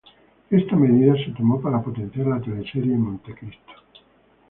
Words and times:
Está 0.49 0.75
medida 0.75 1.13
se 1.15 1.29
tomó 1.33 1.61
para 1.61 1.79
potenciar 1.79 2.25
la 2.25 2.41
teleserie 2.41 2.97
""Montecristo"". 2.97 3.71